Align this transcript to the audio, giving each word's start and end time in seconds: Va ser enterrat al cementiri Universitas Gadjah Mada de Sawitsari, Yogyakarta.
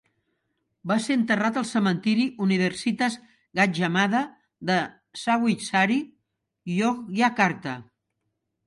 Va 0.91 0.95
ser 1.07 1.17
enterrat 1.19 1.59
al 1.61 1.67
cementiri 1.71 2.25
Universitas 2.45 3.19
Gadjah 3.61 3.93
Mada 3.99 4.25
de 4.71 4.81
Sawitsari, 5.27 6.03
Yogyakarta. 6.79 7.79